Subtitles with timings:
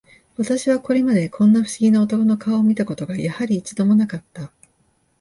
[0.35, 4.51] 私はこれまで、こんな不思議な男の顔を見た事が、やはり、一度も無かった